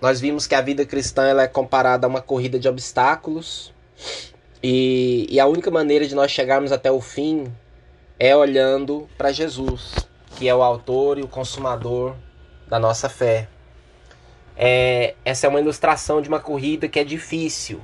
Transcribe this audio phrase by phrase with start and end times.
[0.00, 3.72] nós vimos que a vida cristã ela é comparada a uma corrida de obstáculos
[4.62, 7.52] e, e a única maneira de nós chegarmos até o fim
[8.18, 9.94] é olhando para Jesus,
[10.36, 12.14] que é o autor e o consumador
[12.68, 13.48] da nossa fé.
[14.56, 17.80] É, essa é uma ilustração de uma corrida que é difícil.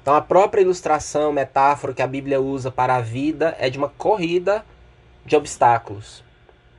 [0.00, 3.88] Então, a própria ilustração, metáfora que a Bíblia usa para a vida é de uma
[3.88, 4.64] corrida
[5.26, 6.24] de obstáculos.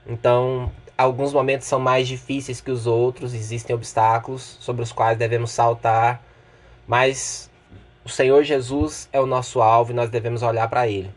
[0.07, 5.51] Então, alguns momentos são mais difíceis que os outros, existem obstáculos sobre os quais devemos
[5.51, 6.21] saltar,
[6.85, 7.49] mas
[8.03, 11.09] o Senhor Jesus é o nosso alvo e nós devemos olhar para Ele.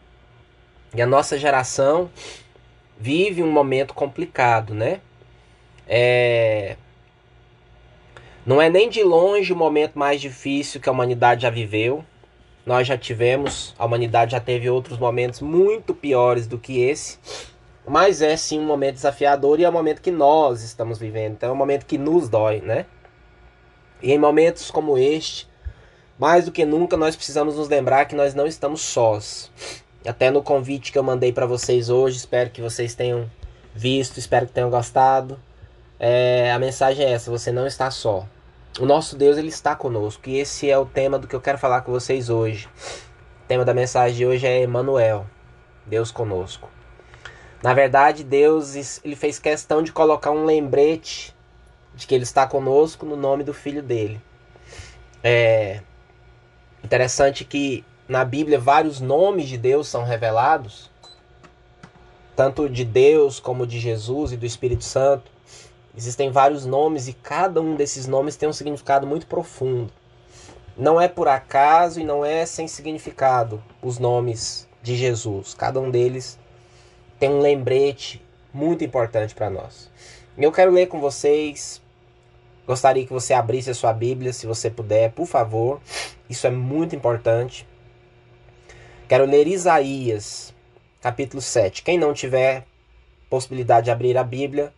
[0.94, 2.08] E a nossa geração
[2.96, 5.00] vive um momento complicado, né?
[5.88, 6.76] É...
[8.46, 12.04] Não é nem de longe o momento mais difícil que a humanidade já viveu.
[12.64, 17.18] Nós já tivemos, a humanidade já teve outros momentos muito piores do que esse.
[17.86, 21.32] Mas é sim um momento desafiador e é um momento que nós estamos vivendo.
[21.32, 22.86] Então é um momento que nos dói, né?
[24.00, 25.48] E em momentos como este,
[26.18, 29.50] mais do que nunca nós precisamos nos lembrar que nós não estamos sós.
[30.06, 33.30] Até no convite que eu mandei para vocês hoje, espero que vocês tenham
[33.74, 35.38] visto, espero que tenham gostado.
[35.98, 38.26] É, a mensagem é essa: você não está só.
[38.80, 41.58] O nosso Deus ele está conosco e esse é o tema do que eu quero
[41.58, 42.68] falar com vocês hoje.
[43.44, 45.26] O tema da mensagem de hoje é Emmanuel,
[45.86, 46.68] Deus conosco.
[47.62, 51.34] Na verdade, Deus ele fez questão de colocar um lembrete
[51.94, 54.20] de que ele está conosco no nome do filho dele.
[55.22, 55.82] É,
[56.84, 60.90] Interessante que na Bíblia vários nomes de Deus são revelados,
[62.34, 65.30] tanto de Deus como de Jesus e do Espírito Santo.
[65.96, 69.92] Existem vários nomes e cada um desses nomes tem um significado muito profundo.
[70.76, 75.54] Não é por acaso e não é sem significado os nomes de Jesus.
[75.54, 76.38] Cada um deles
[77.22, 78.20] tem um lembrete
[78.52, 79.88] muito importante para nós.
[80.36, 81.80] Eu quero ler com vocês
[82.66, 85.80] Gostaria que você abrisse a sua Bíblia, se você puder, por favor.
[86.28, 87.64] Isso é muito importante.
[89.08, 90.52] Quero ler Isaías,
[91.00, 91.84] capítulo 7.
[91.84, 92.66] Quem não tiver
[93.30, 94.72] possibilidade de abrir a Bíblia,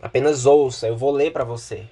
[0.00, 1.84] apenas ouça, eu vou ler para você.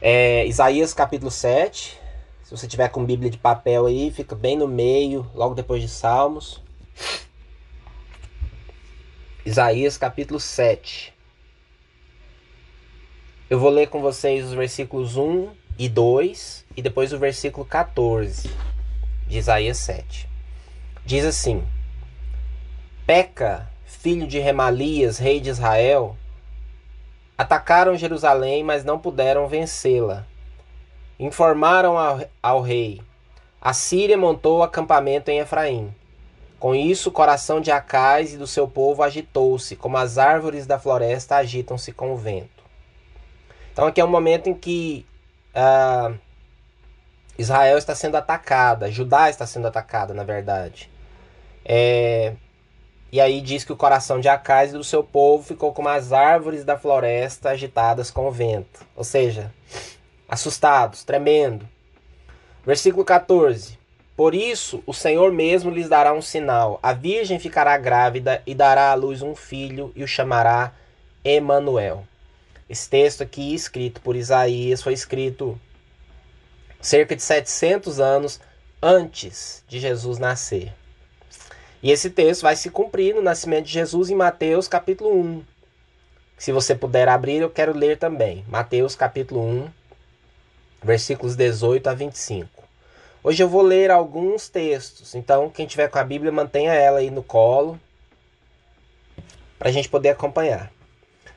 [0.00, 2.00] É, Isaías, capítulo 7.
[2.42, 5.88] Se você tiver com Bíblia de papel aí, fica bem no meio, logo depois de
[5.88, 6.66] Salmos.
[9.48, 11.10] Isaías, capítulo 7.
[13.48, 15.48] Eu vou ler com vocês os versículos 1
[15.78, 18.50] e 2 e depois o versículo 14
[19.26, 20.28] de Isaías 7.
[21.02, 21.66] Diz assim:
[23.06, 26.14] Peca, filho de Remalias, rei de Israel,
[27.38, 30.26] atacaram Jerusalém, mas não puderam vencê-la.
[31.18, 33.00] Informaram ao, ao rei:
[33.58, 35.94] A Síria montou acampamento em Efraim.
[36.58, 40.78] Com isso, o coração de Acais e do seu povo agitou-se, como as árvores da
[40.78, 42.64] floresta agitam-se com o vento.
[43.72, 45.06] Então aqui é um momento em que
[45.54, 46.18] uh,
[47.38, 50.90] Israel está sendo atacada, Judá está sendo atacada, na verdade.
[51.64, 52.34] É,
[53.12, 56.12] e aí diz que o coração de Acais e do seu povo ficou como as
[56.12, 58.84] árvores da floresta agitadas com o vento.
[58.96, 59.54] Ou seja,
[60.28, 61.68] assustados, tremendo.
[62.66, 63.77] Versículo 14.
[64.18, 66.80] Por isso o Senhor mesmo lhes dará um sinal.
[66.82, 70.72] A virgem ficará grávida e dará à luz um filho e o chamará
[71.24, 72.04] Emanuel.
[72.68, 75.56] Esse texto aqui, escrito por Isaías, foi escrito
[76.80, 78.40] cerca de 700 anos
[78.82, 80.74] antes de Jesus nascer.
[81.80, 85.44] E esse texto vai se cumprir no nascimento de Jesus em Mateus capítulo 1.
[86.36, 88.44] Se você puder abrir, eu quero ler também.
[88.48, 89.68] Mateus capítulo 1,
[90.82, 92.57] versículos 18 a 25.
[93.22, 97.10] Hoje eu vou ler alguns textos, então quem tiver com a Bíblia mantenha ela aí
[97.10, 97.78] no colo
[99.58, 100.70] para a gente poder acompanhar.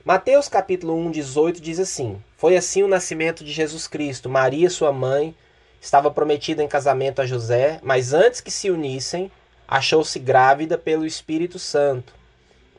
[0.05, 4.29] Mateus capítulo 1, 18 diz assim: Foi assim o nascimento de Jesus Cristo.
[4.29, 5.35] Maria, sua mãe,
[5.81, 9.31] estava prometida em casamento a José, mas antes que se unissem,
[9.67, 12.13] achou-se grávida pelo Espírito Santo.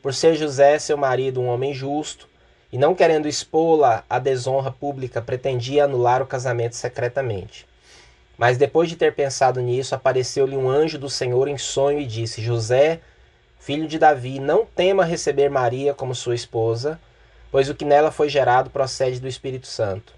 [0.00, 2.28] Por ser José, seu marido, um homem justo,
[2.72, 7.66] e não querendo expô-la à desonra pública, pretendia anular o casamento secretamente.
[8.42, 12.42] Mas depois de ter pensado nisso, apareceu-lhe um anjo do Senhor em sonho e disse:
[12.42, 13.00] José,
[13.60, 16.98] filho de Davi, não tema receber Maria como sua esposa
[17.52, 20.14] pois o que nela foi gerado procede do Espírito Santo.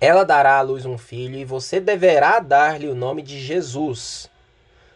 [0.00, 4.30] Ela dará à luz um filho, e você deverá dar-lhe o nome de Jesus,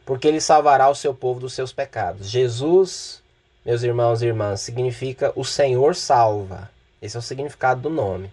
[0.06, 2.30] porque ele salvará o seu povo dos seus pecados.
[2.30, 3.20] Jesus,
[3.66, 6.70] meus irmãos e irmãs, significa o Senhor salva.
[7.02, 8.32] Esse é o significado do nome.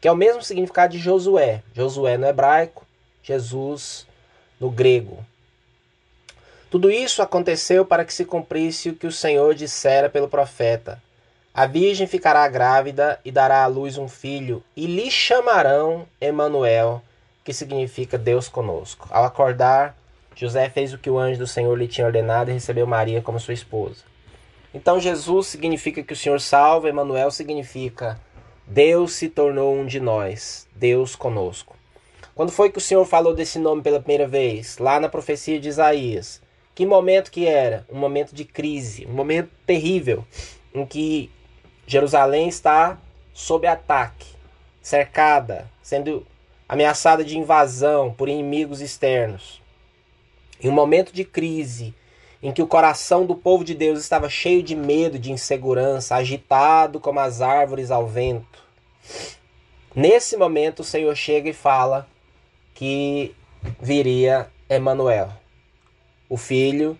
[0.00, 1.62] Que é o mesmo significado de Josué.
[1.72, 2.84] Josué no hebraico,
[3.26, 4.06] Jesus
[4.60, 5.18] no grego.
[6.70, 11.02] Tudo isso aconteceu para que se cumprisse o que o Senhor dissera pelo profeta.
[11.52, 17.02] A virgem ficará grávida e dará à luz um filho, e lhe chamarão Emanuel,
[17.42, 19.08] que significa Deus conosco.
[19.10, 19.96] Ao acordar,
[20.36, 23.40] José fez o que o anjo do Senhor lhe tinha ordenado e recebeu Maria como
[23.40, 24.04] sua esposa.
[24.72, 28.20] Então Jesus significa que o Senhor salva, Emanuel significa
[28.66, 31.75] Deus se tornou um de nós, Deus conosco.
[32.36, 34.76] Quando foi que o Senhor falou desse nome pela primeira vez?
[34.76, 36.42] Lá na profecia de Isaías.
[36.74, 37.86] Que momento que era?
[37.90, 40.22] Um momento de crise, um momento terrível,
[40.74, 41.30] em que
[41.86, 42.98] Jerusalém está
[43.32, 44.26] sob ataque,
[44.82, 46.26] cercada, sendo
[46.68, 49.62] ameaçada de invasão por inimigos externos.
[50.60, 51.94] Em um momento de crise,
[52.42, 57.00] em que o coração do povo de Deus estava cheio de medo, de insegurança, agitado
[57.00, 58.62] como as árvores ao vento.
[59.94, 62.06] Nesse momento, o Senhor chega e fala
[62.76, 63.34] que
[63.80, 65.32] viria Emanuel,
[66.28, 66.96] o filho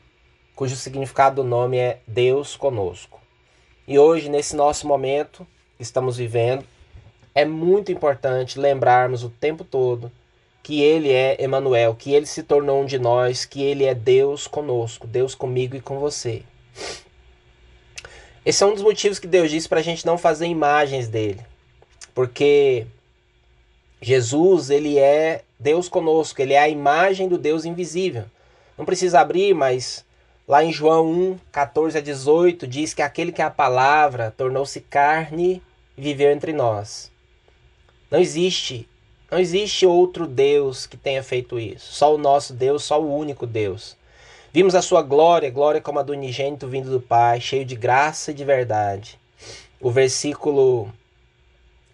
[0.54, 3.20] cujo significado do nome é Deus conosco.
[3.86, 5.46] E hoje, nesse nosso momento
[5.76, 6.64] que estamos vivendo,
[7.34, 10.10] é muito importante lembrarmos o tempo todo
[10.62, 14.46] que ele é Emanuel, que ele se tornou um de nós, que ele é Deus
[14.46, 16.42] conosco, Deus comigo e com você.
[18.46, 21.40] Esse é um dos motivos que Deus disse para a gente não fazer imagens dele,
[22.14, 22.86] porque
[24.00, 28.24] Jesus ele é Deus conosco, ele é a imagem do Deus invisível.
[28.76, 30.04] Não precisa abrir, mas
[30.46, 34.80] lá em João 1, 14 a 18 diz que aquele que é a palavra tornou-se
[34.82, 35.62] carne
[35.96, 37.10] e viveu entre nós.
[38.10, 38.88] Não existe,
[39.30, 41.92] não existe outro Deus que tenha feito isso.
[41.92, 43.96] Só o nosso Deus, só o único Deus.
[44.52, 48.30] Vimos a sua glória, glória como a do unigênito vindo do Pai, cheio de graça
[48.30, 49.18] e de verdade.
[49.80, 50.90] O versículo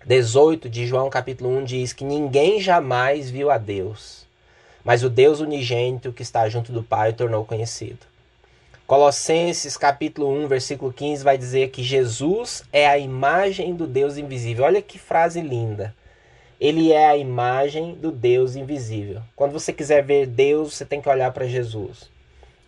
[0.05, 4.27] 18 de João capítulo 1 diz que ninguém jamais viu a Deus,
[4.85, 8.01] mas o Deus unigênito que está junto do Pai o tornou conhecido.
[8.85, 14.65] Colossenses capítulo 1, versículo 15 vai dizer que Jesus é a imagem do Deus invisível.
[14.65, 15.95] Olha que frase linda.
[16.61, 19.23] Ele é a imagem do Deus invisível.
[19.37, 22.11] Quando você quiser ver Deus, você tem que olhar para Jesus.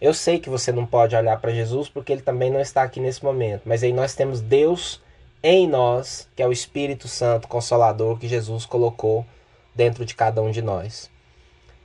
[0.00, 3.00] Eu sei que você não pode olhar para Jesus porque ele também não está aqui
[3.00, 5.02] nesse momento, mas aí nós temos Deus
[5.46, 9.26] em nós, que é o Espírito Santo Consolador que Jesus colocou
[9.74, 11.10] dentro de cada um de nós.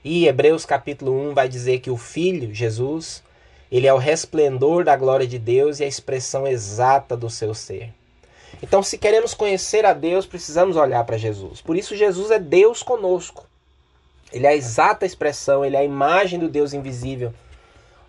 [0.01, 3.21] E Hebreus capítulo 1 vai dizer que o Filho, Jesus,
[3.69, 7.93] ele é o resplendor da glória de Deus e a expressão exata do seu ser.
[8.63, 11.59] Então, se queremos conhecer a Deus, precisamos olhar para Jesus.
[11.59, 13.45] Por isso, Jesus é Deus conosco.
[14.31, 17.33] Ele é a exata expressão, ele é a imagem do Deus invisível.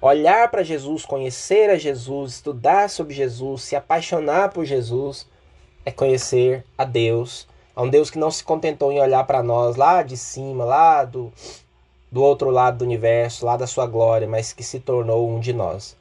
[0.01, 5.27] Olhar para Jesus, conhecer a Jesus, estudar sobre Jesus, se apaixonar por Jesus,
[5.85, 9.77] é conhecer a Deus, a um Deus que não se contentou em olhar para nós
[9.77, 11.33] lá de cima, lá do,
[12.11, 15.53] do outro lado do universo, lá da sua glória, mas que se tornou um de
[15.53, 15.97] nós.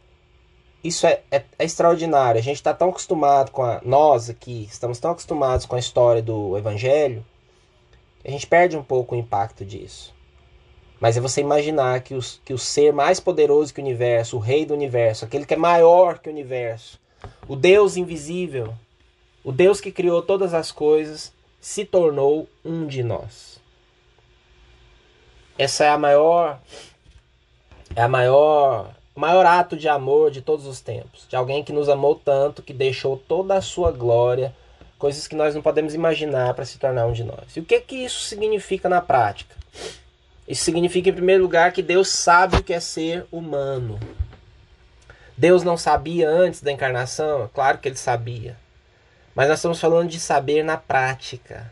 [0.84, 2.40] Isso é, é, é extraordinário.
[2.40, 3.82] A gente está tão acostumado com a.
[3.84, 7.26] Nós aqui estamos tão acostumados com a história do Evangelho,
[8.24, 10.14] a gente perde um pouco o impacto disso.
[11.00, 14.40] Mas é você imaginar que, os, que o ser mais poderoso que o universo, o
[14.40, 17.00] rei do universo, aquele que é maior que o universo,
[17.48, 18.74] o Deus invisível,
[19.44, 23.60] o Deus que criou todas as coisas se tornou um de nós.
[25.58, 26.60] Essa é a maior
[27.96, 31.90] é a maior maior ato de amor de todos os tempos, de alguém que nos
[31.90, 34.56] amou tanto que deixou toda a sua glória,
[34.98, 37.56] coisas que nós não podemos imaginar para se tornar um de nós.
[37.56, 39.56] E o que que isso significa na prática?
[40.48, 44.00] Isso significa em primeiro lugar que Deus sabe o que é ser humano.
[45.38, 47.50] Deus não sabia antes da encarnação?
[47.54, 48.58] Claro que ele sabia.
[49.40, 51.72] Mas nós estamos falando de saber na prática.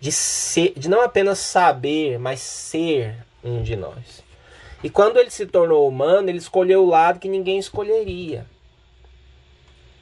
[0.00, 4.24] De, ser, de não apenas saber, mas ser um de nós.
[4.82, 8.46] E quando ele se tornou humano, ele escolheu o lado que ninguém escolheria.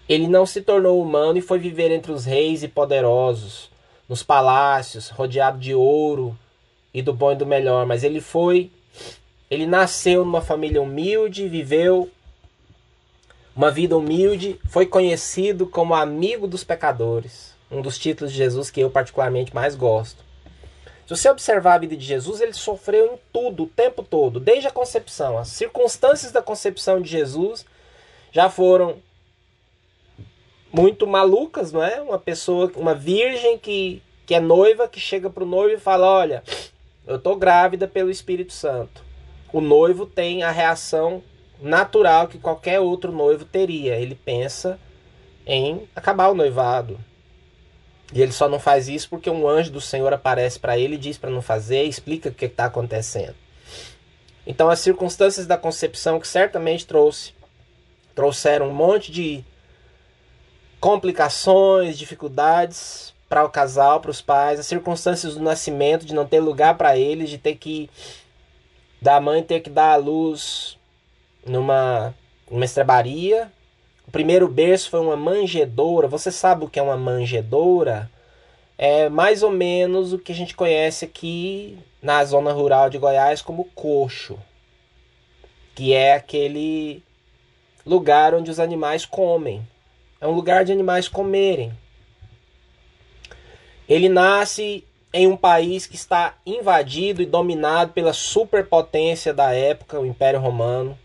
[0.09, 3.73] Ele não se tornou humano e foi viver entre os reis e poderosos,
[4.09, 6.39] nos palácios, rodeado de ouro
[6.95, 8.71] e do bom e do melhor, mas ele foi
[9.51, 12.09] ele nasceu numa família humilde, viveu
[13.55, 18.81] uma vida humilde, foi conhecido como amigo dos pecadores, um dos títulos de Jesus que
[18.81, 20.25] eu particularmente mais gosto.
[21.07, 24.67] Se você observar a vida de Jesus, ele sofreu em tudo, o tempo todo, desde
[24.67, 25.39] a concepção.
[25.39, 27.67] As circunstâncias da concepção de Jesus
[28.33, 28.97] já foram
[30.73, 32.01] muito malucas, não é?
[32.01, 36.07] Uma pessoa, uma virgem que, que é noiva, que chega para o noivo e fala:
[36.07, 36.43] Olha,
[37.07, 39.05] eu estou grávida pelo Espírito Santo.
[39.53, 41.23] O noivo tem a reação
[41.65, 43.97] natural que qualquer outro noivo teria.
[43.97, 44.79] Ele pensa
[45.47, 46.99] em acabar o noivado.
[48.13, 50.99] E ele só não faz isso porque um anjo do Senhor aparece para ele e
[50.99, 53.35] diz para não fazer, explica o que está acontecendo.
[54.47, 57.33] Então as circunstâncias da concepção que certamente trouxe
[58.15, 59.45] trouxeram um monte de
[60.79, 66.39] complicações, dificuldades para o casal, para os pais, as circunstâncias do nascimento, de não ter
[66.39, 67.91] lugar para eles, de ter que
[69.03, 70.79] da mãe ter que dar a luz
[71.47, 72.15] numa,
[72.51, 73.51] numa estrebaria.
[74.07, 76.09] O primeiro berço foi uma manjedoura.
[76.09, 78.11] Você sabe o que é uma manjedoura?
[78.77, 83.41] É mais ou menos o que a gente conhece aqui na zona rural de Goiás
[83.41, 84.39] como coxo,
[85.75, 87.03] que é aquele
[87.87, 89.67] lugar onde os animais comem.
[90.21, 91.73] É um lugar de animais comerem.
[93.89, 100.07] Ele nasce em um país que está invadido e dominado pela superpotência da época, o
[100.07, 100.99] Império Romano,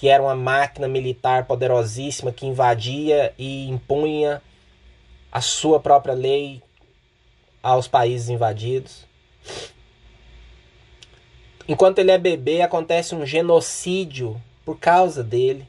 [0.00, 4.40] que era uma máquina militar poderosíssima que invadia e impunha
[5.30, 6.62] a sua própria lei
[7.62, 9.04] aos países invadidos.
[11.68, 15.68] Enquanto ele é bebê, acontece um genocídio por causa dele.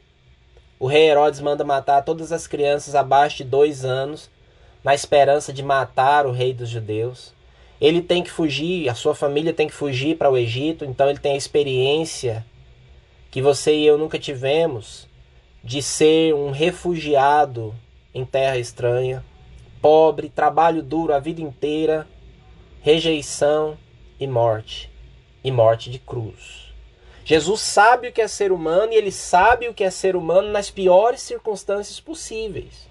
[0.80, 4.30] O rei Herodes manda matar todas as crianças abaixo de dois anos,
[4.82, 7.34] na esperança de matar o rei dos judeus.
[7.82, 11.20] Ele tem que fugir, a sua família tem que fugir para o Egito, então ele
[11.20, 12.46] tem a experiência
[13.32, 15.08] que você e eu nunca tivemos
[15.64, 17.74] de ser um refugiado
[18.14, 19.24] em terra estranha,
[19.82, 22.06] pobre, trabalho duro a vida inteira,
[22.82, 23.78] rejeição
[24.20, 24.92] e morte,
[25.42, 26.74] e morte de cruz.
[27.24, 30.50] Jesus sabe o que é ser humano e ele sabe o que é ser humano
[30.50, 32.90] nas piores circunstâncias possíveis.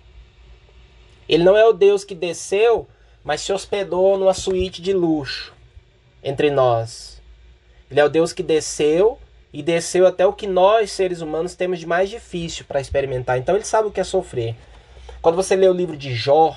[1.29, 2.89] Ele não é o Deus que desceu,
[3.23, 5.53] mas se hospedou numa suíte de luxo
[6.23, 7.21] entre nós.
[7.91, 9.19] Ele é o Deus que desceu
[9.53, 13.39] e desceu até o que nós, seres humanos, temos de mais difícil para experimentar.
[13.39, 14.55] Então ele sabe o que é sofrer.
[15.21, 16.57] Quando você lê o livro de Jó,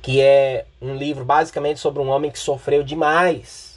[0.00, 3.68] que é um livro basicamente sobre um homem que sofreu demais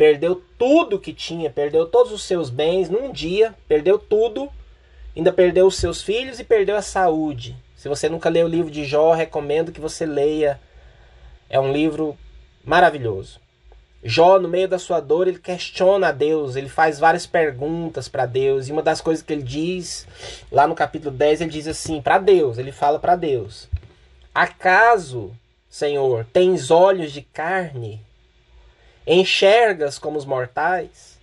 [0.00, 4.50] perdeu tudo que tinha, perdeu todos os seus bens num dia, perdeu tudo,
[5.14, 7.54] ainda perdeu os seus filhos e perdeu a saúde.
[7.76, 10.58] Se você nunca leu o livro de Jó, recomendo que você leia.
[11.50, 12.16] É um livro
[12.64, 13.38] maravilhoso.
[14.02, 18.24] Jó, no meio da sua dor, ele questiona a Deus, ele faz várias perguntas para
[18.24, 20.06] Deus, e uma das coisas que ele diz,
[20.50, 23.68] lá no capítulo 10, ele diz assim: para Deus, ele fala para Deus:
[24.34, 25.36] Acaso,
[25.68, 28.00] Senhor, tens olhos de carne
[29.06, 31.18] enxergas como os mortais?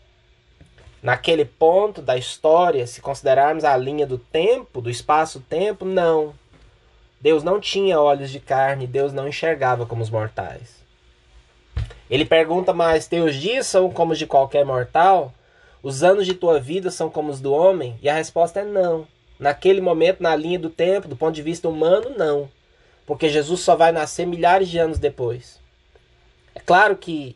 [1.02, 6.34] Naquele ponto da história, se considerarmos a linha do tempo, do espaço-tempo, não.
[7.20, 10.77] Deus não tinha olhos de carne, Deus não enxergava como os mortais.
[12.10, 15.34] Ele pergunta mais: Teus dias são como os de qualquer mortal?
[15.84, 17.98] Os anos de tua vida são como os do homem?
[18.02, 19.08] E a resposta é não.
[19.40, 22.50] Naquele momento, na linha do tempo, do ponto de vista humano, não.
[23.06, 25.60] Porque Jesus só vai nascer milhares de anos depois.
[26.56, 27.36] É claro que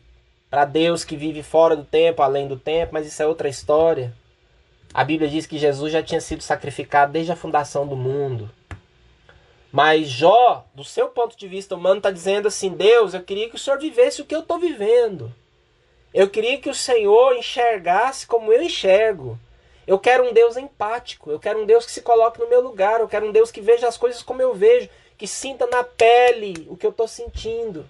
[0.50, 4.12] para Deus que vive fora do tempo, além do tempo, mas isso é outra história.
[4.92, 8.50] A Bíblia diz que Jesus já tinha sido sacrificado desde a fundação do mundo.
[9.72, 13.56] Mas Jó, do seu ponto de vista humano, está dizendo assim: Deus, eu queria que
[13.56, 15.32] o Senhor vivesse o que eu estou vivendo.
[16.12, 19.38] Eu queria que o Senhor enxergasse como eu enxergo.
[19.86, 21.30] Eu quero um Deus empático.
[21.30, 23.00] Eu quero um Deus que se coloque no meu lugar.
[23.00, 24.90] Eu quero um Deus que veja as coisas como eu vejo.
[25.16, 27.88] Que sinta na pele o que eu estou sentindo.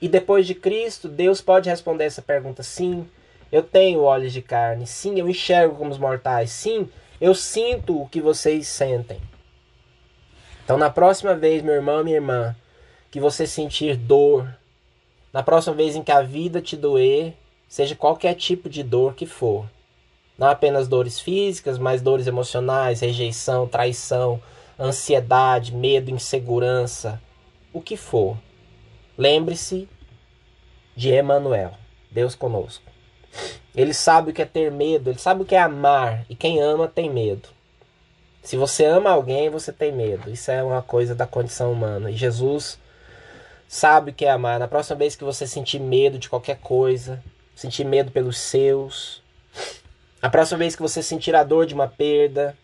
[0.00, 3.08] E depois de Cristo, Deus pode responder essa pergunta: sim,
[3.50, 6.88] eu tenho olhos de carne, sim, eu enxergo como os mortais, sim,
[7.20, 9.20] eu sinto o que vocês sentem.
[10.64, 12.56] Então, na próxima vez, meu irmão, minha irmã,
[13.10, 14.48] que você sentir dor,
[15.30, 17.34] na próxima vez em que a vida te doer,
[17.68, 19.68] seja qualquer tipo de dor que for,
[20.38, 24.40] não apenas dores físicas, mas dores emocionais, rejeição, traição,
[24.80, 27.20] ansiedade, medo, insegurança,
[27.72, 28.36] o que for.
[29.18, 29.86] Lembre-se
[30.96, 31.72] de Emmanuel,
[32.10, 32.90] Deus conosco.
[33.74, 36.60] Ele sabe o que é ter medo, ele sabe o que é amar, e quem
[36.60, 37.48] ama tem medo.
[38.44, 40.30] Se você ama alguém, você tem medo.
[40.30, 42.10] Isso é uma coisa da condição humana.
[42.10, 42.78] E Jesus
[43.66, 44.60] sabe o que é amar.
[44.60, 47.24] Na próxima vez que você sentir medo de qualquer coisa,
[47.56, 49.22] sentir medo pelos seus,
[50.20, 52.54] a próxima vez que você sentir a dor de uma perda,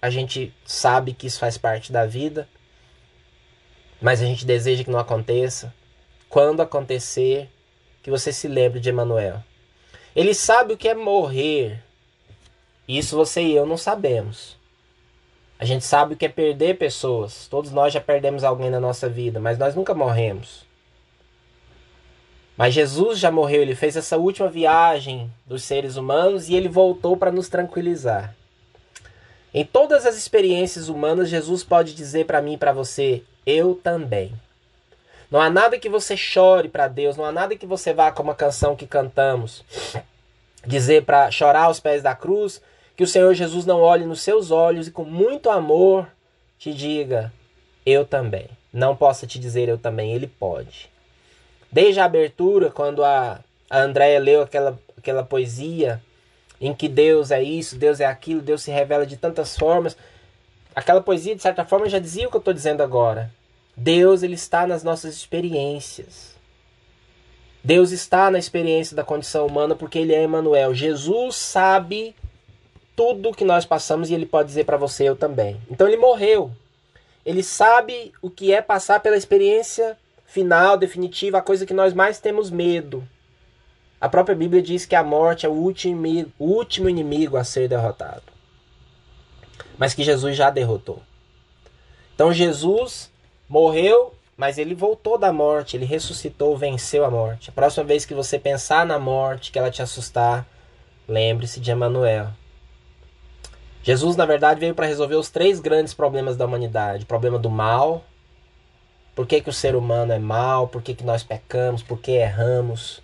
[0.00, 2.48] a gente sabe que isso faz parte da vida,
[4.00, 5.74] mas a gente deseja que não aconteça
[6.26, 7.50] quando acontecer,
[8.02, 9.44] que você se lembre de Emanuel.
[10.16, 11.84] Ele sabe o que é morrer.
[12.88, 14.61] Isso você e eu não sabemos.
[15.62, 17.46] A gente sabe o que é perder pessoas.
[17.46, 20.64] Todos nós já perdemos alguém na nossa vida, mas nós nunca morremos.
[22.56, 27.16] Mas Jesus já morreu, ele fez essa última viagem dos seres humanos e ele voltou
[27.16, 28.34] para nos tranquilizar.
[29.54, 34.32] Em todas as experiências humanas, Jesus pode dizer para mim e para você: Eu também.
[35.30, 38.32] Não há nada que você chore para Deus, não há nada que você vá como
[38.32, 39.64] a canção que cantamos,
[40.66, 42.60] dizer para chorar aos pés da cruz,
[42.96, 46.08] que o Senhor Jesus não olhe nos seus olhos e com muito amor
[46.58, 47.32] te diga:
[47.84, 48.48] Eu também.
[48.72, 50.88] Não possa te dizer eu também, ele pode.
[51.70, 56.02] Desde a abertura, quando a, a Andréia leu aquela, aquela poesia
[56.60, 59.96] em que Deus é isso, Deus é aquilo, Deus se revela de tantas formas.
[60.74, 63.30] Aquela poesia, de certa forma, já dizia o que eu estou dizendo agora.
[63.76, 66.32] Deus ele está nas nossas experiências.
[67.64, 70.74] Deus está na experiência da condição humana porque ele é Emmanuel.
[70.74, 72.14] Jesus sabe
[72.94, 75.60] tudo que nós passamos e ele pode dizer para você eu também.
[75.70, 76.50] Então ele morreu.
[77.24, 79.96] Ele sabe o que é passar pela experiência
[80.26, 83.06] final, definitiva, a coisa que nós mais temos medo.
[84.00, 87.68] A própria Bíblia diz que a morte é o último, o último inimigo a ser
[87.68, 88.24] derrotado.
[89.78, 91.00] Mas que Jesus já derrotou.
[92.14, 93.10] Então Jesus
[93.48, 97.50] morreu, mas ele voltou da morte, ele ressuscitou, venceu a morte.
[97.50, 100.46] A próxima vez que você pensar na morte, que ela te assustar,
[101.06, 102.30] lembre-se de Emmanuel.
[103.82, 107.50] Jesus, na verdade, veio para resolver os três grandes problemas da humanidade: o problema do
[107.50, 108.04] mal,
[109.14, 112.12] por que, que o ser humano é mal, por que, que nós pecamos, por que
[112.12, 113.02] erramos,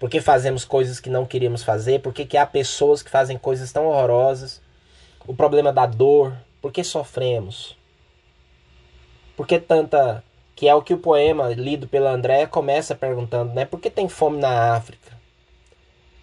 [0.00, 3.38] por que fazemos coisas que não queríamos fazer, por que, que há pessoas que fazem
[3.38, 4.60] coisas tão horrorosas,
[5.26, 7.76] o problema da dor, por que sofremos,
[9.36, 10.24] por que tanta.
[10.56, 13.64] que é o que o poema lido pela Andréa começa perguntando, né?
[13.64, 15.18] Por que tem fome na África?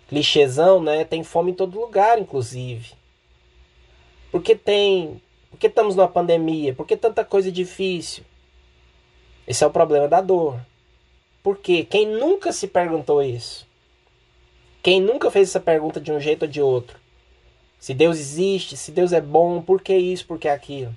[0.09, 1.05] Clichêzão, né?
[1.05, 2.97] Tem fome em todo lugar, inclusive.
[4.31, 5.21] Por que tem.
[5.49, 6.73] Por que estamos numa pandemia?
[6.73, 8.23] Por que tanta coisa difícil?
[9.47, 10.59] Esse é o problema da dor.
[11.41, 11.87] Por quê?
[11.89, 13.65] Quem nunca se perguntou isso?
[14.83, 16.99] Quem nunca fez essa pergunta de um jeito ou de outro?
[17.79, 20.93] Se Deus existe, se Deus é bom, por que isso, por que aquilo?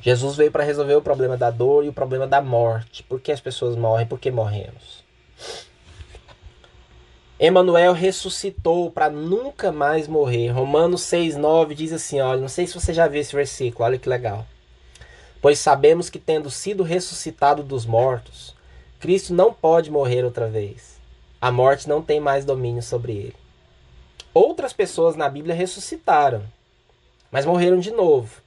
[0.00, 3.02] Jesus veio para resolver o problema da dor e o problema da morte.
[3.04, 4.06] Por que as pessoas morrem?
[4.06, 5.04] Por que morremos?
[7.44, 10.50] Emanuel ressuscitou para nunca mais morrer.
[10.50, 14.08] Romanos 6:9 diz assim, olha, não sei se você já viu esse versículo, olha que
[14.08, 14.46] legal.
[15.40, 18.54] Pois sabemos que tendo sido ressuscitado dos mortos,
[19.00, 21.00] Cristo não pode morrer outra vez.
[21.40, 23.36] A morte não tem mais domínio sobre ele.
[24.32, 26.44] Outras pessoas na Bíblia ressuscitaram,
[27.28, 28.40] mas morreram de novo.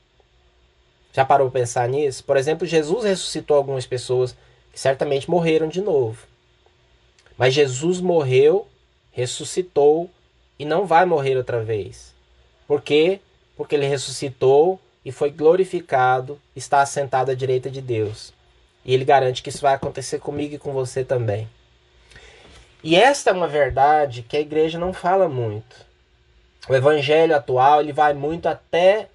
[1.11, 2.23] Já parou para pensar nisso?
[2.23, 4.33] Por exemplo, Jesus ressuscitou algumas pessoas
[4.71, 6.25] que certamente morreram de novo.
[7.37, 8.65] Mas Jesus morreu
[9.15, 10.11] ressuscitou
[10.59, 12.13] e não vai morrer outra vez.
[12.67, 13.21] Por quê?
[13.55, 18.33] Porque ele ressuscitou e foi glorificado, está assentado à direita de Deus.
[18.83, 21.47] E ele garante que isso vai acontecer comigo e com você também.
[22.83, 25.85] E esta é uma verdade que a igreja não fala muito.
[26.67, 29.07] O evangelho atual, ele vai muito até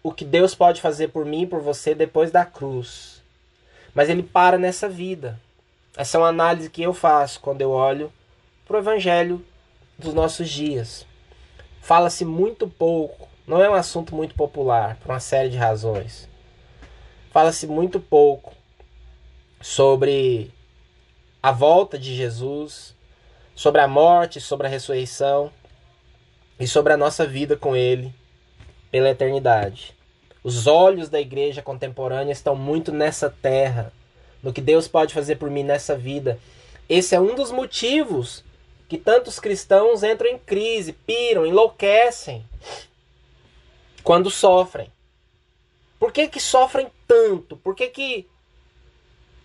[0.00, 3.20] o que Deus pode fazer por mim e por você depois da cruz.
[3.92, 5.40] Mas ele para nessa vida.
[5.96, 8.12] Essa é uma análise que eu faço quando eu olho
[8.72, 9.44] para o evangelho
[9.98, 11.04] dos nossos dias.
[11.82, 16.26] Fala-se muito pouco, não é um assunto muito popular por uma série de razões.
[17.30, 18.54] Fala-se muito pouco
[19.60, 20.50] sobre
[21.42, 22.96] a volta de Jesus,
[23.54, 25.52] sobre a morte, sobre a ressurreição
[26.58, 28.10] e sobre a nossa vida com Ele
[28.90, 29.94] pela eternidade.
[30.42, 33.92] Os olhos da igreja contemporânea estão muito nessa terra,
[34.42, 36.38] no que Deus pode fazer por mim nessa vida.
[36.88, 38.42] Esse é um dos motivos
[38.92, 42.44] que tantos cristãos entram em crise, piram, enlouquecem
[44.04, 44.92] quando sofrem.
[45.98, 47.56] Por que que sofrem tanto?
[47.56, 48.28] Por que que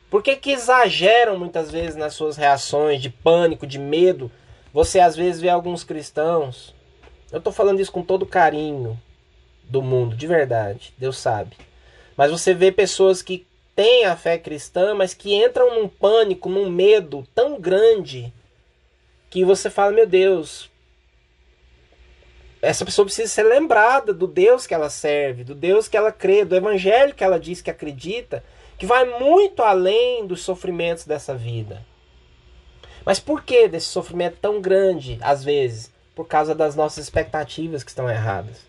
[0.09, 4.29] por que que exageram muitas vezes nas suas reações de pânico, de medo?
[4.73, 6.75] Você às vezes vê alguns cristãos,
[7.31, 8.99] eu estou falando isso com todo carinho
[9.63, 11.55] do mundo, de verdade, Deus sabe.
[12.17, 16.69] Mas você vê pessoas que têm a fé cristã, mas que entram num pânico, num
[16.69, 18.33] medo tão grande
[19.29, 20.69] que você fala, meu Deus,
[22.61, 26.43] essa pessoa precisa ser lembrada do Deus que ela serve, do Deus que ela crê,
[26.43, 28.43] do evangelho que ela diz que acredita,
[28.77, 31.85] que vai muito além dos sofrimentos dessa vida.
[33.05, 35.91] Mas por que desse sofrimento tão grande, às vezes?
[36.13, 38.65] Por causa das nossas expectativas que estão erradas.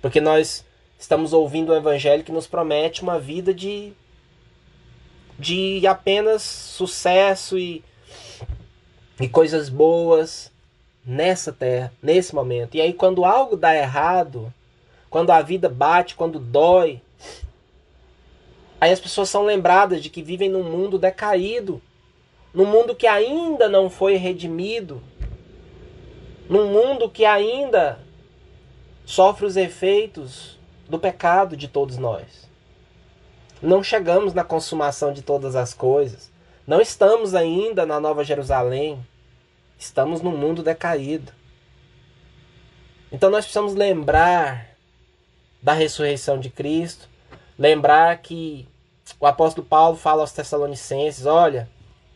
[0.00, 0.64] Porque nós
[0.98, 3.92] estamos ouvindo um evangelho que nos promete uma vida de
[5.38, 7.84] de apenas sucesso e
[9.22, 10.50] e coisas boas
[11.06, 12.74] nessa terra, nesse momento.
[12.74, 14.52] E aí, quando algo dá errado,
[15.08, 17.00] quando a vida bate, quando dói,
[18.80, 21.80] aí as pessoas são lembradas de que vivem num mundo decaído,
[22.52, 25.00] num mundo que ainda não foi redimido,
[26.48, 28.00] num mundo que ainda
[29.06, 30.58] sofre os efeitos
[30.88, 32.50] do pecado de todos nós.
[33.62, 36.28] Não chegamos na consumação de todas as coisas.
[36.66, 38.98] Não estamos ainda na Nova Jerusalém.
[39.82, 41.32] Estamos num mundo decaído.
[43.10, 44.68] Então nós precisamos lembrar
[45.60, 47.08] da ressurreição de Cristo,
[47.58, 48.68] lembrar que
[49.18, 51.68] o apóstolo Paulo fala aos Tessalonicenses: olha,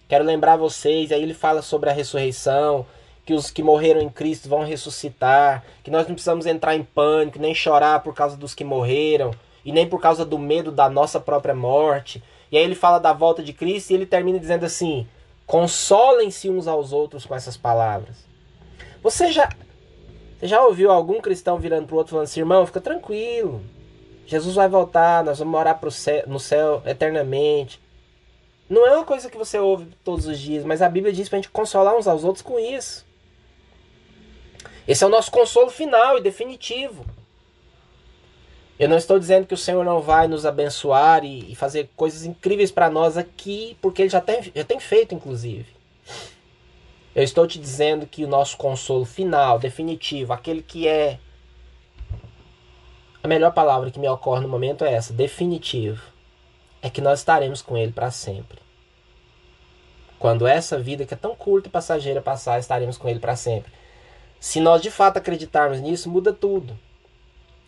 [0.09, 2.87] quero lembrar vocês, aí ele fala sobre a ressurreição,
[3.24, 7.40] que os que morreram em Cristo vão ressuscitar, que nós não precisamos entrar em pânico,
[7.40, 9.33] nem chorar por causa dos que morreram,
[9.64, 12.22] e nem por causa do medo da nossa própria morte.
[12.50, 15.09] E aí ele fala da volta de Cristo e ele termina dizendo assim:
[15.46, 18.16] consolem-se uns aos outros com essas palavras.
[19.02, 19.48] Você já,
[20.38, 23.62] você já ouviu algum cristão virando para o outro falando assim, irmão, fica tranquilo.
[24.26, 25.78] Jesus vai voltar, nós vamos morar
[26.26, 27.80] no céu eternamente.
[28.68, 31.38] Não é uma coisa que você ouve todos os dias, mas a Bíblia diz para
[31.38, 33.06] a gente consolar uns aos outros com isso.
[34.88, 37.04] Esse é o nosso consolo final e definitivo.
[38.79, 42.25] Eu não estou dizendo que o Senhor não vai nos abençoar e, e fazer coisas
[42.25, 45.67] incríveis para nós aqui, porque Ele já tem, já tem feito, inclusive.
[47.15, 51.19] Eu estou te dizendo que o nosso consolo final, definitivo, aquele que é.
[53.23, 56.03] A melhor palavra que me ocorre no momento é essa: definitivo.
[56.83, 58.59] É que nós estaremos com Ele para sempre.
[60.19, 63.73] Quando essa vida que é tão curta e passageira passar, estaremos com Ele para sempre.
[64.39, 66.79] Se nós de fato acreditarmos nisso, muda tudo.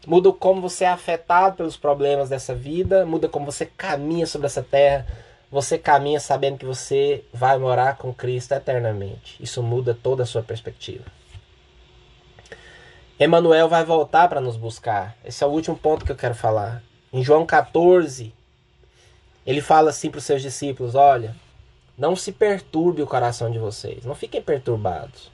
[0.07, 4.63] Muda como você é afetado pelos problemas dessa vida, muda como você caminha sobre essa
[4.63, 5.07] terra.
[5.51, 9.37] Você caminha sabendo que você vai morar com Cristo eternamente.
[9.41, 11.05] Isso muda toda a sua perspectiva.
[13.19, 15.17] Emmanuel vai voltar para nos buscar.
[15.25, 16.83] Esse é o último ponto que eu quero falar.
[17.13, 18.33] Em João 14,
[19.45, 21.35] ele fala assim para os seus discípulos: Olha,
[21.97, 25.33] não se perturbe o coração de vocês, não fiquem perturbados.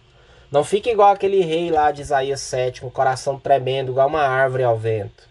[0.50, 4.22] Não fique igual aquele rei lá de Isaías 7, com o coração tremendo, igual uma
[4.22, 5.28] árvore ao vento.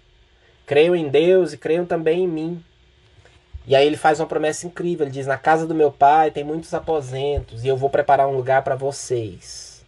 [0.66, 2.64] Creiam em Deus e creiam também em mim.
[3.66, 5.06] E aí ele faz uma promessa incrível.
[5.06, 8.36] Ele diz: Na casa do meu pai tem muitos aposentos e eu vou preparar um
[8.36, 9.84] lugar para vocês.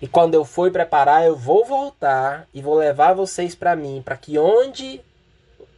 [0.00, 4.16] E quando eu for preparar, eu vou voltar e vou levar vocês para mim, para
[4.16, 5.00] que onde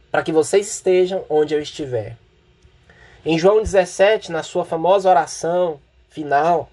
[0.09, 2.15] para que vocês estejam onde eu estiver.
[3.25, 6.69] Em João 17, na sua famosa oração final,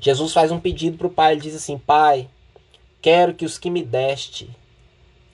[0.00, 1.32] Jesus faz um pedido para o Pai.
[1.32, 2.28] Ele diz assim: Pai,
[3.00, 4.44] quero que os que me deste.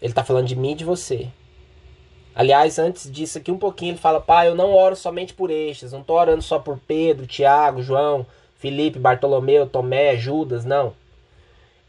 [0.01, 1.29] Ele está falando de mim e de você.
[2.35, 5.93] Aliás, antes disso aqui um pouquinho, ele fala: Pai, eu não oro somente por estes.
[5.93, 10.65] Não estou orando só por Pedro, Tiago, João, Felipe, Bartolomeu, Tomé, Judas.
[10.65, 10.95] Não.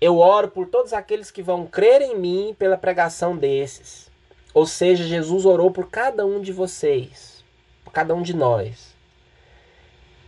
[0.01, 4.11] Eu oro por todos aqueles que vão crer em mim pela pregação desses.
[4.53, 7.43] Ou seja, Jesus orou por cada um de vocês,
[7.85, 8.92] por cada um de nós.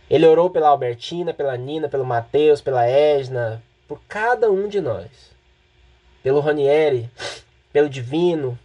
[0.08, 5.08] Ele orou pela Albertina, pela Nina, pelo Mateus, pela Esna, por cada um de nós.
[6.22, 7.10] Pelo Ranieri,
[7.72, 8.58] pelo Divino.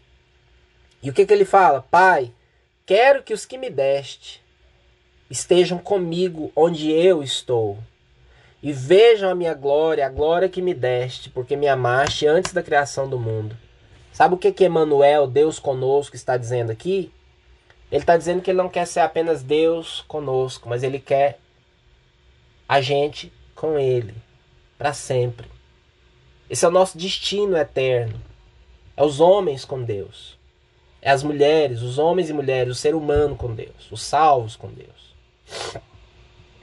[1.02, 1.86] E o que, que ele fala?
[1.90, 2.32] Pai,
[2.86, 4.42] quero que os que me deste
[5.30, 7.78] estejam comigo onde eu estou.
[8.62, 12.62] E vejam a minha glória, a glória que me deste, porque me amaste antes da
[12.62, 13.58] criação do mundo.
[14.12, 17.12] Sabe o que que Emmanuel, Deus conosco, está dizendo aqui?
[17.92, 21.40] Ele está dizendo que ele não quer ser apenas Deus conosco, mas ele quer
[22.68, 24.16] a gente com ele
[24.78, 25.48] para sempre.
[26.50, 28.20] Esse é o nosso destino eterno.
[28.96, 30.38] É os homens com Deus.
[31.02, 34.70] É as mulheres, os homens e mulheres, o ser humano com Deus, os salvos com
[34.70, 35.16] Deus.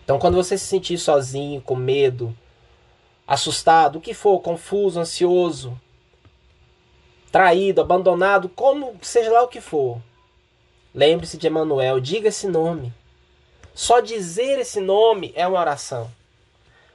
[0.05, 2.35] Então, quando você se sentir sozinho, com medo,
[3.27, 5.79] assustado, o que for, confuso, ansioso,
[7.31, 10.01] traído, abandonado, como seja lá o que for,
[10.94, 12.92] Lembre-se de Emanuel, diga esse nome.
[13.74, 16.11] Só dizer esse nome é uma oração.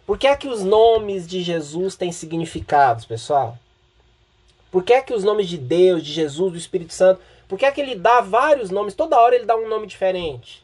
[0.06, 3.58] Por que é que os nomes de Jesus têm significados, pessoal?
[4.70, 7.66] Por que é que os nomes de Deus, de Jesus, do Espírito Santo, por que
[7.66, 8.96] é que ele dá vários nomes?
[8.96, 10.64] Toda hora ele dá um nome diferente.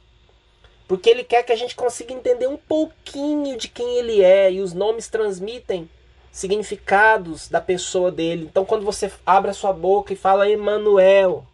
[0.87, 4.59] Porque ele quer que a gente consiga entender um pouquinho de quem ele é e
[4.59, 5.87] os nomes transmitem
[6.31, 8.47] significados da pessoa dele.
[8.49, 11.45] Então quando você abre a sua boca e fala Emanuel,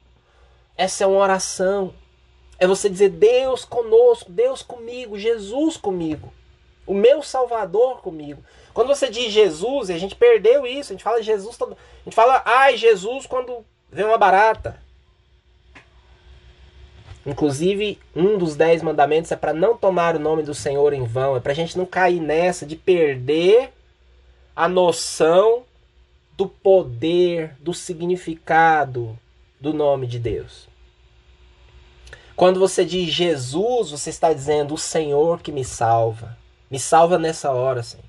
[0.78, 1.94] essa é uma oração.
[2.58, 6.34] É você dizer Deus conosco, Deus comigo, Jesus comigo.
[6.86, 8.44] O meu Salvador comigo.
[8.74, 10.92] Quando você diz Jesus, a gente perdeu isso.
[10.92, 11.74] A gente fala Jesus todo.
[11.74, 14.80] A gente fala, ai, Jesus, quando vem uma barata.
[17.26, 21.36] Inclusive, um dos dez mandamentos é para não tomar o nome do Senhor em vão.
[21.36, 23.74] É para a gente não cair nessa de perder
[24.56, 25.64] a noção
[26.38, 29.18] do poder, do significado,
[29.60, 30.68] do nome de Deus.
[32.36, 36.38] Quando você diz Jesus, você está dizendo o Senhor que me salva.
[36.70, 38.04] Me salva nessa hora, Senhor.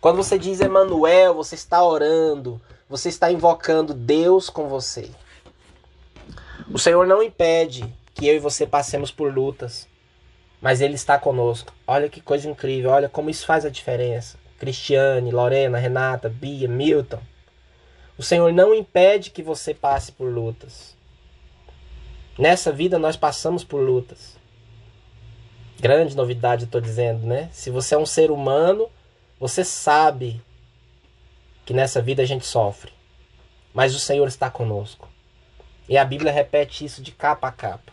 [0.00, 5.10] Quando você diz Emanuel, você está orando, você está invocando Deus com você.
[6.70, 9.88] O Senhor não impede que eu e você passemos por lutas,
[10.60, 11.72] mas Ele está conosco.
[11.86, 14.36] Olha que coisa incrível, olha como isso faz a diferença.
[14.58, 17.20] Cristiane, Lorena, Renata, Bia, Milton.
[18.22, 20.96] O Senhor não impede que você passe por lutas.
[22.38, 24.38] Nessa vida nós passamos por lutas.
[25.80, 27.50] Grande novidade, estou dizendo, né?
[27.52, 28.88] Se você é um ser humano,
[29.40, 30.40] você sabe
[31.66, 32.92] que nessa vida a gente sofre.
[33.74, 35.08] Mas o Senhor está conosco.
[35.88, 37.92] E a Bíblia repete isso de capa a capa.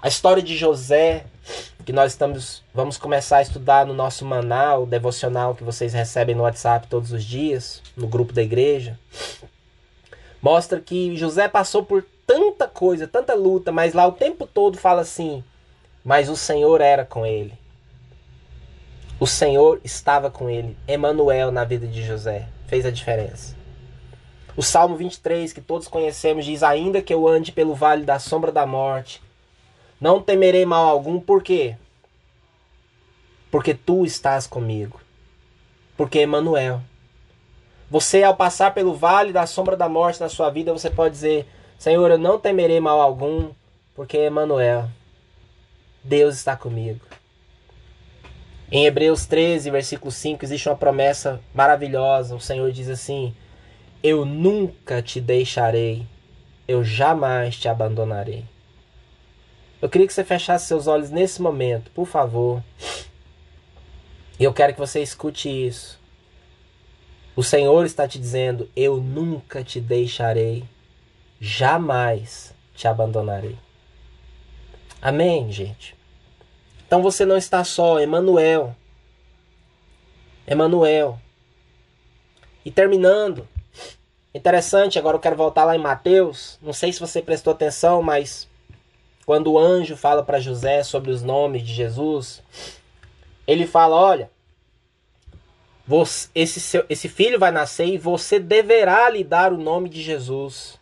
[0.00, 1.24] A história de José,
[1.84, 6.44] que nós estamos, vamos começar a estudar no nosso manal devocional que vocês recebem no
[6.44, 8.96] WhatsApp todos os dias, no grupo da igreja,
[10.40, 15.02] mostra que José passou por tanta coisa, tanta luta, mas lá o tempo todo fala
[15.02, 15.42] assim:
[16.04, 17.54] mas o Senhor era com ele.
[19.18, 20.76] O Senhor estava com ele.
[20.86, 23.56] Emanuel na vida de José fez a diferença.
[24.56, 28.52] O Salmo 23, que todos conhecemos, diz: Ainda que eu ande pelo vale da sombra
[28.52, 29.20] da morte,
[30.00, 31.76] não temerei mal algum, por quê?
[33.50, 35.00] Porque tu estás comigo.
[35.96, 36.80] Porque Emanuel.
[37.90, 41.46] Você, ao passar pelo vale da sombra da morte na sua vida, você pode dizer:
[41.78, 43.50] Senhor, eu não temerei mal algum,
[43.94, 44.88] porque Emanuel.
[46.04, 47.00] Deus está comigo.
[48.70, 52.36] Em Hebreus 13, versículo 5, existe uma promessa maravilhosa.
[52.36, 53.34] O Senhor diz assim:
[54.02, 56.06] Eu nunca te deixarei,
[56.68, 58.44] eu jamais te abandonarei.
[59.80, 62.62] Eu queria que você fechasse seus olhos nesse momento, por favor.
[64.38, 65.98] E eu quero que você escute isso.
[67.36, 70.64] O Senhor está te dizendo: Eu nunca te deixarei,
[71.40, 73.56] jamais te abandonarei.
[75.00, 75.96] Amém, gente?
[76.84, 78.74] Então você não está só, Emanuel.
[80.44, 81.20] Emanuel.
[82.64, 83.46] E terminando,
[84.34, 86.58] interessante, agora eu quero voltar lá em Mateus.
[86.60, 88.47] Não sei se você prestou atenção, mas
[89.28, 92.42] quando o anjo fala para José sobre os nomes de Jesus,
[93.46, 94.30] ele fala: Olha,
[95.86, 100.00] você, esse, seu, esse filho vai nascer e você deverá lhe dar o nome de
[100.00, 100.80] Jesus,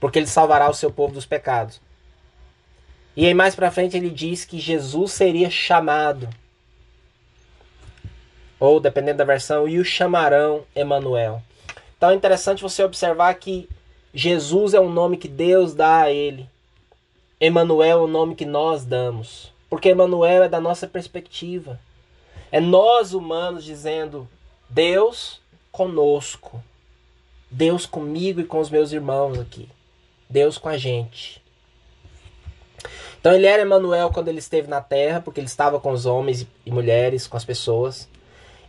[0.00, 1.78] porque ele salvará o seu povo dos pecados.
[3.14, 6.30] E aí mais para frente ele diz que Jesus seria chamado
[8.58, 11.42] ou dependendo da versão, e o chamarão Emanuel.
[11.98, 13.68] Então é interessante você observar que
[14.14, 16.48] Jesus é um nome que Deus dá a ele.
[17.38, 21.78] Emanuel é o nome que nós damos, porque Emanuel é da nossa perspectiva.
[22.50, 24.26] É nós humanos dizendo:
[24.70, 26.62] Deus conosco.
[27.50, 29.68] Deus comigo e com os meus irmãos aqui.
[30.28, 31.42] Deus com a gente.
[33.20, 36.46] Então ele era Emanuel quando ele esteve na terra, porque ele estava com os homens
[36.64, 38.08] e mulheres, com as pessoas.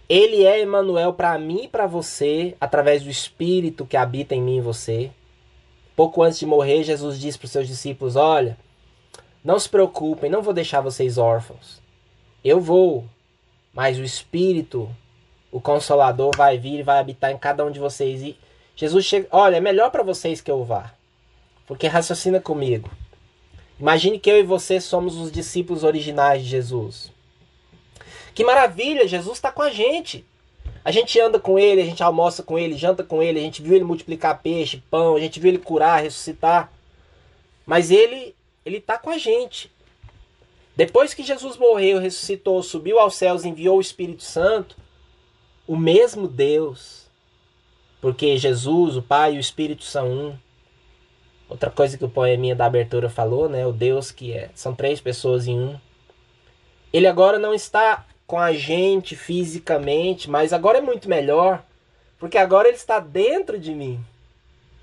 [0.10, 4.58] Ele é Emanuel para mim e para você, através do Espírito que habita em mim
[4.58, 5.12] e você.
[5.98, 8.56] Pouco antes de morrer, Jesus disse para os seus discípulos: Olha,
[9.44, 11.82] não se preocupem, não vou deixar vocês órfãos.
[12.44, 13.04] Eu vou,
[13.74, 14.88] mas o Espírito,
[15.52, 18.22] o Consolador, vai vir e vai habitar em cada um de vocês.
[18.22, 18.38] E
[18.76, 20.94] Jesus chega: Olha, é melhor para vocês que eu vá,
[21.66, 22.92] porque raciocina comigo.
[23.80, 27.12] Imagine que eu e você somos os discípulos originais de Jesus.
[28.36, 30.24] Que maravilha, Jesus está com a gente.
[30.88, 33.62] A gente anda com ele, a gente almoça com ele, janta com ele, a gente
[33.62, 36.72] viu ele multiplicar peixe, pão, a gente viu ele curar, ressuscitar.
[37.66, 38.34] Mas ele
[38.66, 39.70] ele está com a gente.
[40.78, 44.78] Depois que Jesus morreu, ressuscitou, subiu aos céus, enviou o Espírito Santo,
[45.68, 47.10] o mesmo Deus,
[48.00, 50.38] porque Jesus, o Pai e o Espírito são um,
[51.50, 53.68] Outra coisa que o poeminha da abertura falou, né?
[53.68, 54.52] O Deus que é.
[54.56, 55.78] São três pessoas em um.
[56.94, 61.64] Ele agora não está com a gente fisicamente, mas agora é muito melhor,
[62.20, 64.04] porque agora ele está dentro de mim.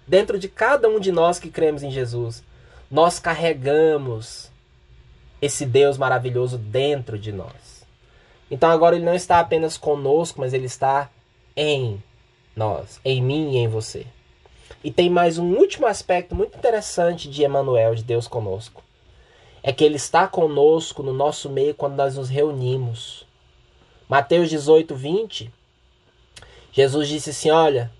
[0.06, 2.42] Dentro de cada um de nós que cremos em Jesus.
[2.90, 4.50] Nós carregamos
[5.40, 7.84] esse Deus maravilhoso dentro de nós.
[8.50, 11.10] Então agora ele não está apenas conosco, mas ele está
[11.56, 12.02] em
[12.56, 14.06] nós, em mim e em você.
[14.82, 18.82] E tem mais um último aspecto muito interessante de Emmanuel, de Deus conosco.
[19.62, 23.23] É que ele está conosco no nosso meio quando nós nos reunimos.
[24.14, 25.52] Mateus 18, 20.
[26.70, 27.90] Jesus disse assim: Olha,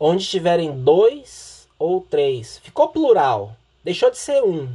[0.00, 4.70] onde estiverem dois ou três, ficou plural, deixou de ser um.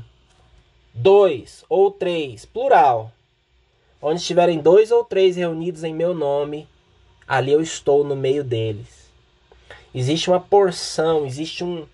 [0.93, 3.11] Dois ou três, plural.
[3.99, 6.69] Onde estiverem dois ou três reunidos em meu nome,
[7.27, 9.09] ali eu estou no meio deles.
[9.91, 11.87] Existe uma porção, existe um,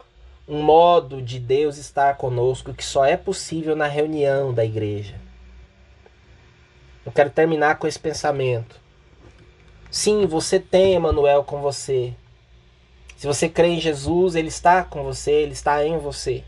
[0.45, 5.15] um modo de Deus estar conosco que só é possível na reunião da igreja.
[7.05, 8.80] Eu quero terminar com esse pensamento.
[9.91, 12.15] Sim, você tem Emmanuel com você.
[13.15, 16.43] Se você crê em Jesus, ele está com você, ele está em você.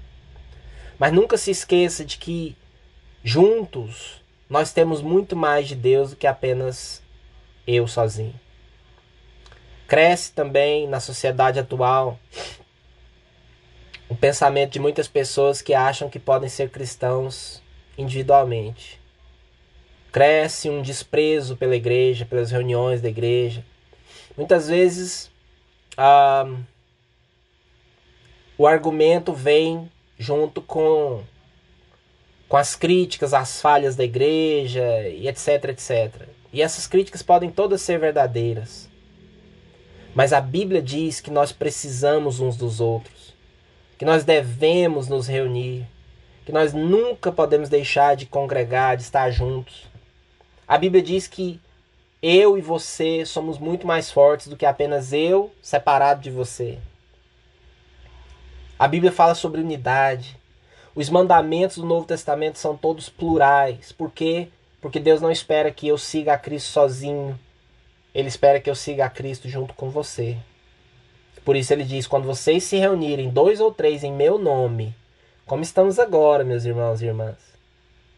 [0.98, 2.58] Mas nunca se esqueça de que
[3.24, 7.04] juntos nós temos muito mais de Deus do que apenas
[7.68, 8.34] eu sozinho
[9.94, 12.18] cresce também na sociedade atual
[14.10, 17.62] o pensamento de muitas pessoas que acham que podem ser cristãos
[17.96, 19.00] individualmente.
[20.14, 23.66] Cresce um desprezo pela igreja, pelas reuniões da igreja.
[24.38, 25.30] Muitas vezes
[25.98, 26.48] ah,
[28.56, 31.24] o argumento vem junto com,
[32.48, 36.28] com as críticas às falhas da igreja e etc, etc.
[36.54, 38.88] E essas críticas podem todas ser verdadeiras.
[40.14, 43.34] Mas a Bíblia diz que nós precisamos uns dos outros,
[43.98, 45.88] que nós devemos nos reunir,
[46.46, 49.92] que nós nunca podemos deixar de congregar, de estar juntos.
[50.68, 51.60] A Bíblia diz que
[52.22, 56.80] eu e você somos muito mais fortes do que apenas eu separado de você.
[58.80, 60.38] A Bíblia fala sobre unidade.
[60.96, 63.92] Os mandamentos do Novo Testamento são todos plurais.
[63.92, 64.48] Por quê?
[64.82, 67.38] Porque Deus não espera que eu siga a Cristo sozinho.
[68.14, 70.38] Ele espera que eu siga a Cristo junto com você.
[71.44, 74.96] Por isso ele diz: quando vocês se reunirem, dois ou três, em meu nome,
[75.46, 77.38] como estamos agora, meus irmãos e irmãs,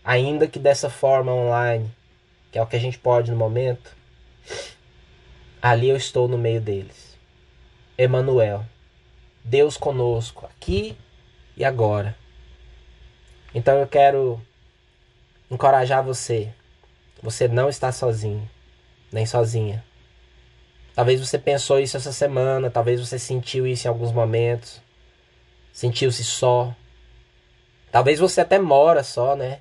[0.03, 1.89] ainda que dessa forma online,
[2.55, 3.93] que é o que a gente pode no momento,
[5.61, 7.17] ali eu estou no meio deles.
[7.97, 8.65] Emanuel,
[9.43, 10.97] Deus conosco, aqui
[11.57, 12.15] e agora.
[13.53, 14.39] Então eu quero
[15.51, 16.49] encorajar você.
[17.21, 18.49] Você não está sozinho,
[19.11, 19.83] nem sozinha.
[20.95, 24.81] Talvez você pensou isso essa semana, talvez você sentiu isso em alguns momentos.
[25.73, 26.73] Sentiu-se só.
[27.91, 29.59] Talvez você até mora só, né?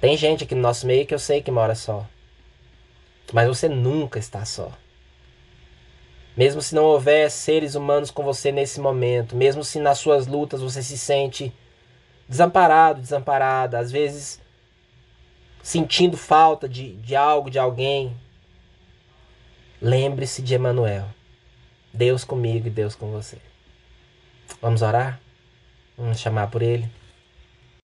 [0.00, 2.06] Tem gente aqui no nosso meio que eu sei que mora só.
[3.32, 4.72] Mas você nunca está só.
[6.36, 10.62] Mesmo se não houver seres humanos com você nesse momento, mesmo se nas suas lutas
[10.62, 11.52] você se sente
[12.28, 14.40] desamparado, desamparada, às vezes
[15.60, 18.16] sentindo falta de, de algo, de alguém,
[19.82, 21.06] lembre-se de Emanuel.
[21.92, 23.38] Deus comigo e Deus com você.
[24.62, 25.20] Vamos orar?
[25.96, 26.88] Vamos chamar por ele?